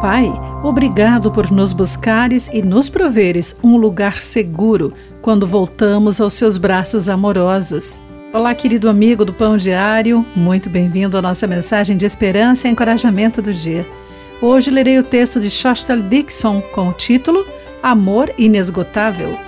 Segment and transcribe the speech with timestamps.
[0.00, 6.56] Pai, obrigado por nos buscares e nos proveres um lugar seguro quando voltamos aos seus
[6.56, 8.00] braços amorosos.
[8.32, 13.42] Olá, querido amigo do Pão Diário, muito bem-vindo à nossa mensagem de esperança e encorajamento
[13.42, 13.86] do dia.
[14.40, 17.46] Hoje lerei o texto de Shostal Dixon com o título
[17.82, 19.38] Amor Inesgotável.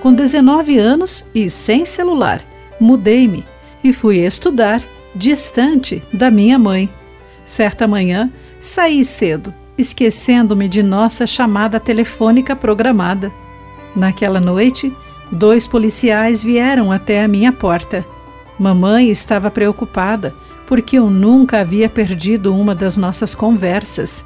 [0.00, 2.44] Com 19 anos e sem celular,
[2.80, 3.44] mudei-me
[3.82, 4.80] e fui estudar
[5.16, 6.88] distante da minha mãe.
[7.50, 8.30] Certa manhã,
[8.60, 13.32] saí cedo, esquecendo-me de nossa chamada telefônica programada.
[13.96, 14.96] Naquela noite,
[15.32, 18.06] dois policiais vieram até a minha porta.
[18.56, 20.32] Mamãe estava preocupada
[20.64, 24.24] porque eu nunca havia perdido uma das nossas conversas.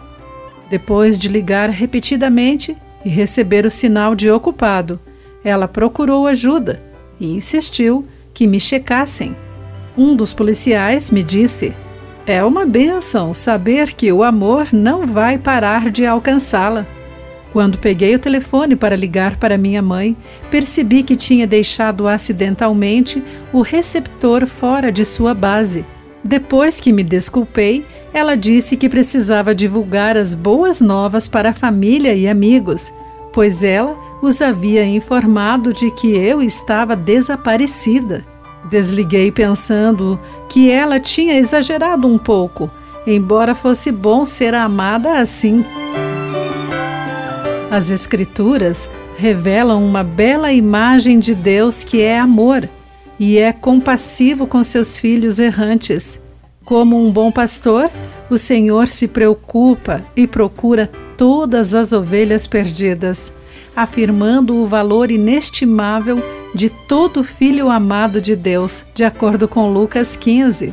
[0.68, 5.00] Depois de ligar repetidamente e receber o sinal de ocupado,
[5.42, 6.82] ela procurou ajuda
[7.18, 9.34] e insistiu que me checassem.
[9.96, 11.74] Um dos policiais me disse:
[12.26, 16.86] É uma benção saber que o amor não vai parar de alcançá-la.
[17.52, 20.16] Quando peguei o telefone para ligar para minha mãe,
[20.50, 23.22] percebi que tinha deixado acidentalmente
[23.52, 25.84] o receptor fora de sua base.
[26.24, 32.14] Depois que me desculpei, ela disse que precisava divulgar as boas novas para a família
[32.14, 32.90] e amigos,
[33.34, 38.24] pois ela os havia informado de que eu estava desaparecida.
[38.64, 42.70] Desliguei pensando que ela tinha exagerado um pouco,
[43.06, 45.64] embora fosse bom ser amada assim.
[47.70, 52.68] As Escrituras revelam uma bela imagem de Deus que é amor
[53.18, 56.20] e é compassivo com seus filhos errantes.
[56.64, 57.90] Como um bom pastor,
[58.30, 63.32] o Senhor se preocupa e procura todas as ovelhas perdidas,
[63.76, 66.22] afirmando o valor inestimável
[66.54, 70.72] de todo filho amado de Deus, de acordo com Lucas 15.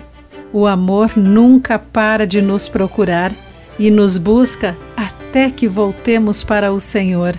[0.54, 3.34] O amor nunca para de nos procurar
[3.80, 7.36] e nos busca até que voltemos para o Senhor.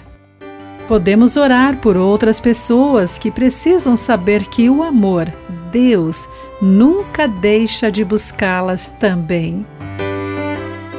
[0.89, 5.33] Podemos orar por outras pessoas que precisam saber que o amor,
[5.71, 6.29] Deus,
[6.61, 9.65] nunca deixa de buscá-las também.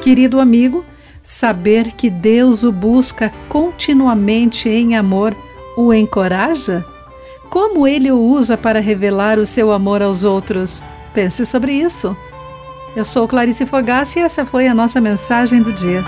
[0.01, 0.85] Querido amigo,
[1.21, 5.35] saber que Deus o busca continuamente em amor
[5.75, 6.85] o encoraja?
[7.53, 10.83] Como ele o usa para revelar o seu amor aos outros?
[11.13, 12.17] Pense sobre isso.
[12.95, 16.03] Eu sou Clarice Fogassi e essa foi a nossa mensagem do dia.